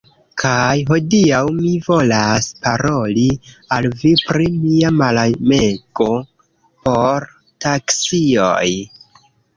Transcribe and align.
Kaj 0.41 0.77
hodiaŭ 0.91 1.41
mi 1.57 1.73
volas 1.87 2.47
paroli 2.63 3.27
al 3.77 3.89
vi 3.99 4.13
pri 4.29 4.49
mia 4.63 4.91
malamego 5.03 6.09
por 6.89 7.29
taksioj. 7.67 8.69